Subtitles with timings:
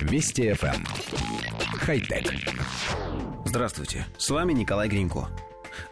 [0.00, 0.74] Вести FM.
[0.74, 0.84] Эм.
[1.78, 2.32] Хай-тек.
[3.44, 5.28] Здравствуйте, с вами Николай Гринько.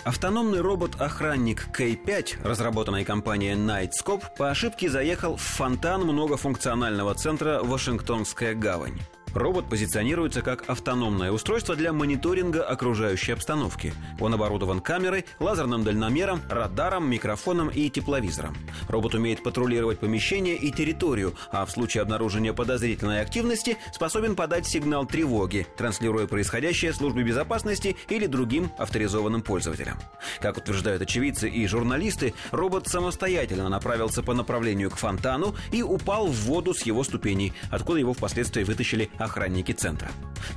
[0.05, 8.99] Автономный робот-охранник K5, разработанной компанией Nightscope, по ошибке заехал в фонтан многофункционального центра «Вашингтонская гавань».
[9.35, 13.93] Робот позиционируется как автономное устройство для мониторинга окружающей обстановки.
[14.21, 18.57] Он оборудован камерой, лазерным дальномером, радаром, микрофоном и тепловизором.
[18.89, 25.07] Робот умеет патрулировать помещение и территорию, а в случае обнаружения подозрительной активности способен подать сигнал
[25.07, 29.99] тревоги, транслируя происходящее службе безопасности или другим авторизованным пользователям.
[30.41, 36.37] Как утверждают очевидцы и журналисты, робот самостоятельно направился по направлению к фонтану и упал в
[36.47, 40.09] воду с его ступеней, откуда его впоследствии вытащили охранники центра.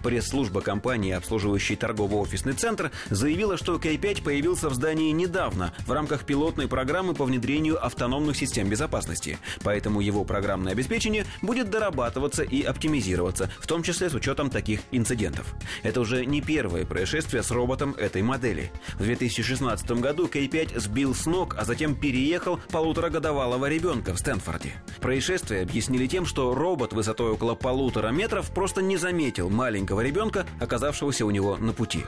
[0.04, 6.68] Пресс-служба компании, обслуживающей торгово-офисный центр, заявила, что K5 появился в здании недавно в рамках пилотной
[6.68, 13.68] программы по внедрению автономных систем безопасности, поэтому его программное обеспечение будет дорабатываться и оптимизироваться, в
[13.68, 15.54] том числе с учетом таких инцидентов.
[15.84, 18.72] Это уже не первое происшествие с роботом этой модели.
[18.96, 24.74] В 2016 году K5 сбил с ног, а затем переехал полуторагодовалого ребенка в Стэнфорде.
[25.00, 29.71] Происшествие объяснили тем, что робот высотой около полутора метров просто не заметил маленького
[30.02, 32.04] ребенка, оказавшегося у него на пути.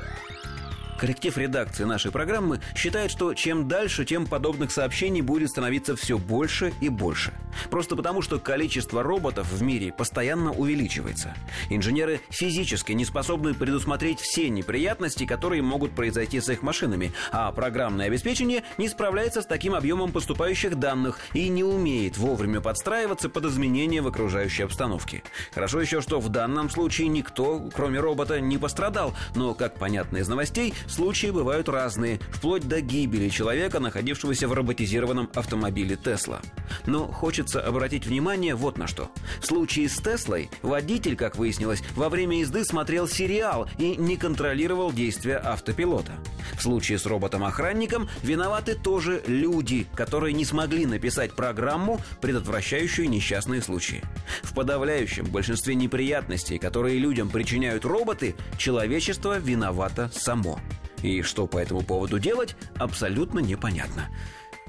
[1.04, 6.72] Коллектив редакции нашей программы считает, что чем дальше, тем подобных сообщений будет становиться все больше
[6.80, 7.34] и больше.
[7.70, 11.36] Просто потому, что количество роботов в мире постоянно увеличивается.
[11.70, 18.06] Инженеры физически не способны предусмотреть все неприятности, которые могут произойти с их машинами, а программное
[18.06, 24.02] обеспечение не справляется с таким объемом поступающих данных и не умеет вовремя подстраиваться под изменения
[24.02, 25.22] в окружающей обстановке.
[25.54, 30.30] Хорошо еще, что в данном случае никто, кроме робота, не пострадал, но, как понятно из
[30.30, 36.40] новостей, Случаи бывают разные, вплоть до гибели человека, находившегося в роботизированном автомобиле Тесла.
[36.86, 39.10] Но хочется обратить внимание вот на что.
[39.42, 44.92] В случае с Теслой водитель, как выяснилось, во время езды смотрел сериал и не контролировал
[44.94, 46.12] действия автопилота.
[46.60, 54.04] В случае с роботом-охранником виноваты тоже люди, которые не смогли написать программу, предотвращающую несчастные случаи.
[54.44, 60.60] В подавляющем большинстве неприятностей, которые людям причиняют роботы, человечество виновато само.
[61.04, 64.10] И что по этому поводу делать, абсолютно непонятно.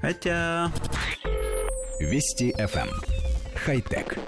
[0.00, 0.70] Хотя...
[2.00, 2.88] Вести FM.
[2.88, 2.90] Эм.
[3.54, 4.18] Хай-тек.